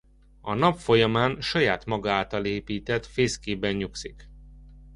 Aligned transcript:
A 0.41 0.53
nap 0.53 0.77
folyamán 0.77 1.41
saját 1.41 1.85
maga 1.85 2.11
által 2.11 2.45
épített 2.45 3.05
fészkében 3.05 3.75
nyugszik. 3.75 4.29